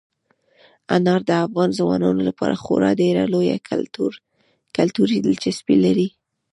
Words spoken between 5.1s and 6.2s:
دلچسپي لري.